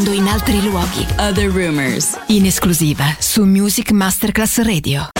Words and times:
suonando 0.00 0.12
in 0.12 0.26
altri 0.26 0.62
luoghi. 0.62 1.06
Other 1.18 1.50
Rumors, 1.50 2.18
in 2.28 2.46
esclusiva 2.46 3.04
su 3.18 3.44
Music 3.44 3.90
Masterclass 3.90 4.60
Radio. 4.62 5.19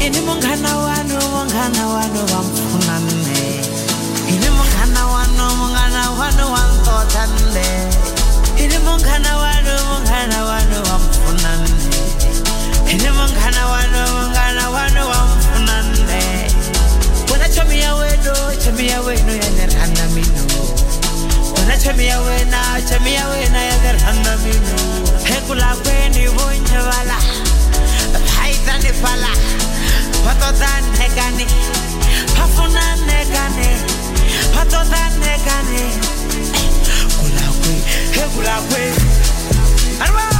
ini 0.00 0.20
mungkana 0.20 0.76
wano 0.78 1.18
mungkana 1.34 1.82
wano 1.88 2.20
wamfunane 2.32 3.62
ini 4.28 4.48
mungkana 4.50 5.06
wano 5.06 5.44
mungkana 5.56 6.10
wano 6.10 6.44
wantotande 6.52 7.68
ini 8.56 8.78
mungkana 8.78 9.36
wano 9.36 9.74
mungkana 9.90 10.44
wano 10.44 10.78
wamfunane 10.90 11.70
ini 12.92 13.10
mungkana 13.10 13.66
wano 13.66 14.00
mungkana 14.14 14.70
wano 14.70 15.08
wamfunane 15.08 16.50
wena 17.32 17.48
chomia 17.48 17.94
weno 17.94 18.34
chomia 18.64 19.00
weno 19.00 19.32
yanerhana 19.32 20.04
mino 20.14 20.42
wena 21.56 21.76
chomia 21.78 22.20
wena 22.20 22.60
chomia 22.88 23.28
wena 23.28 23.62
yanerhana 23.62 24.36
mino 24.36 24.76
hekula 25.24 25.76
kweni 25.76 26.26
vonje 26.28 26.78
bala 26.88 27.16
haitani 28.40 28.88
falah 29.02 29.36
Patothanekane, 30.24 31.46
pafunanekane, 32.36 33.68
patothanekane. 34.54 35.82
Kulakwe, 37.18 37.74
hey 38.14 38.28
kulakwe. 38.34 38.82
Arwa! 40.04 40.39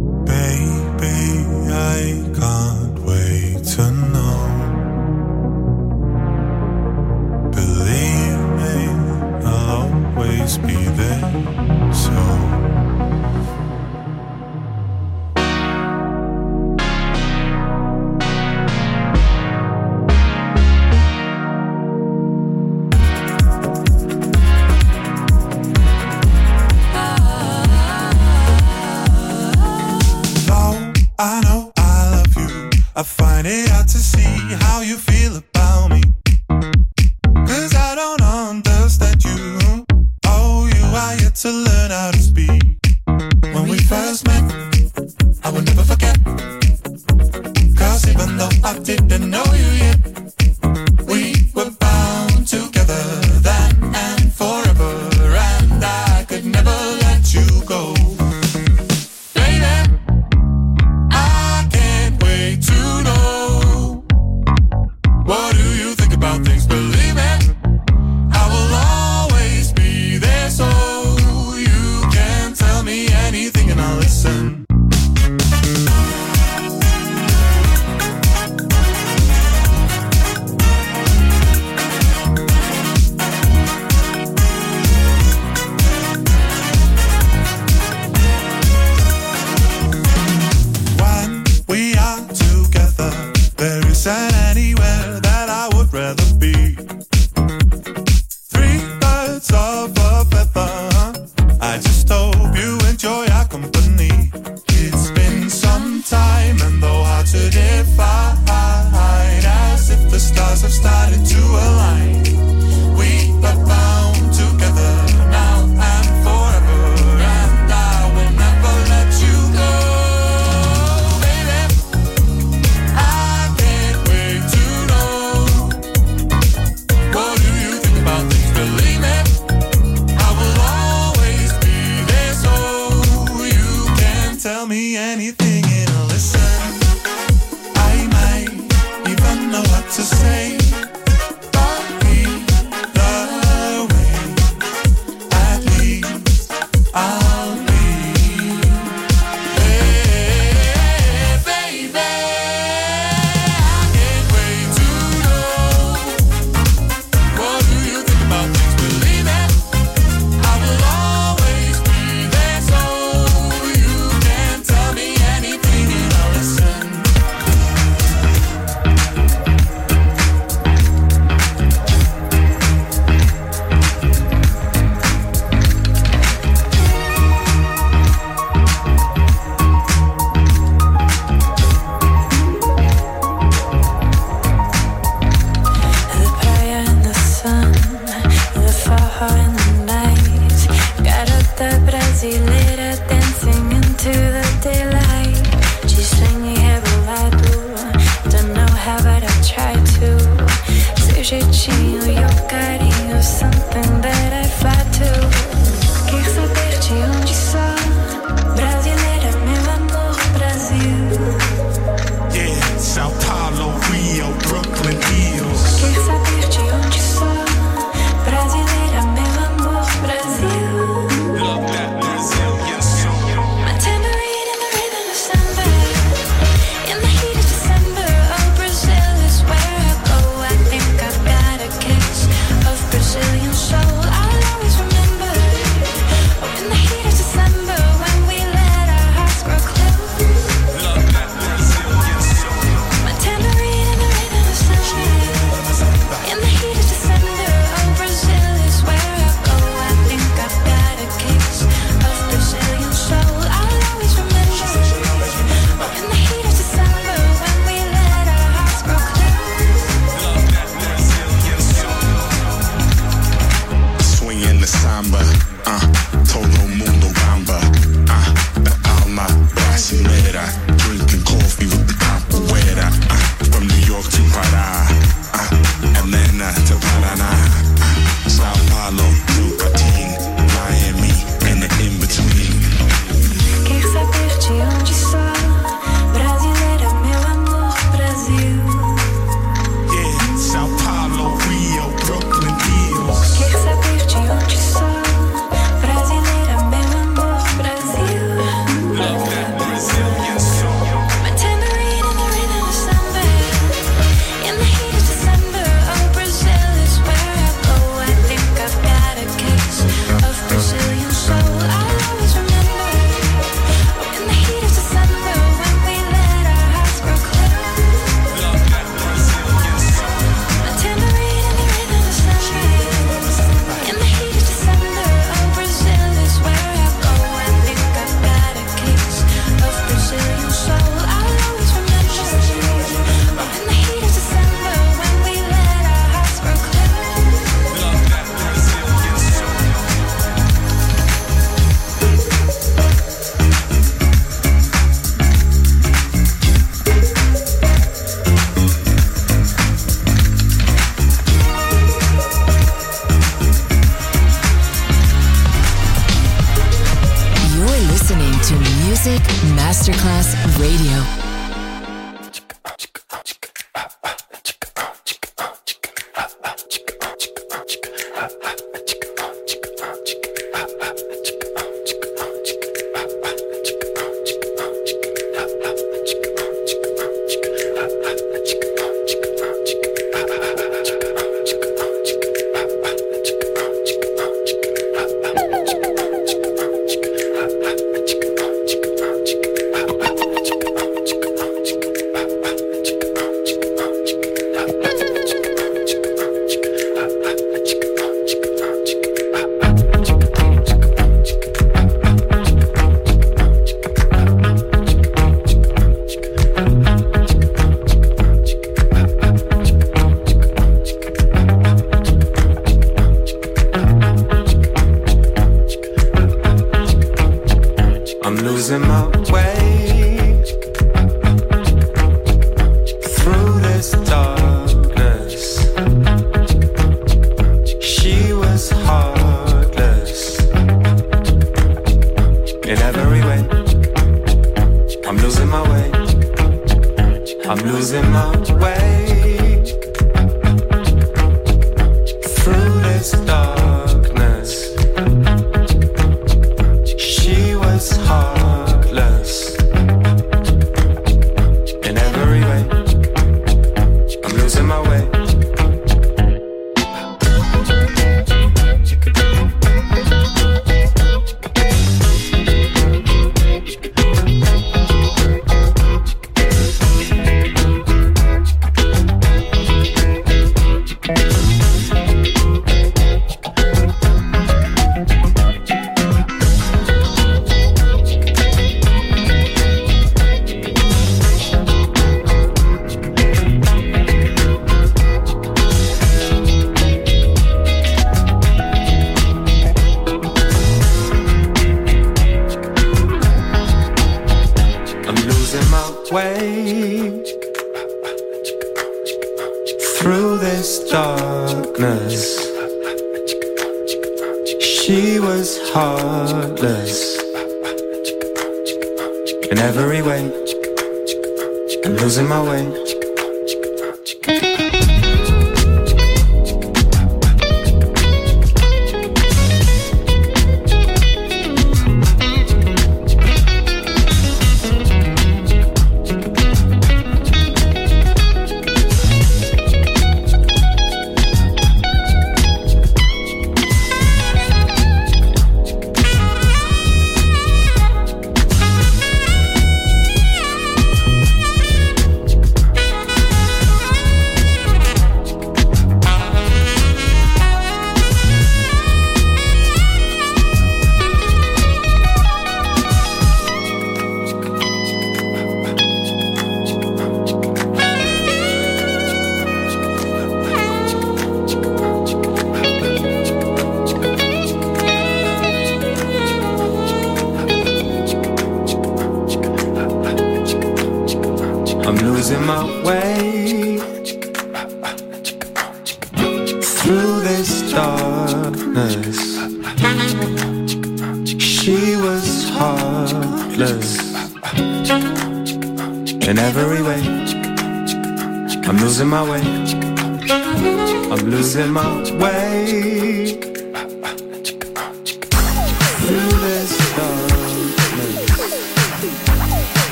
I'm 437.51 437.57
losing 437.67 438.09
my 438.11 438.31
way 438.63 439.10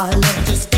I 0.00 0.10
love 0.10 0.46
this. 0.46 0.77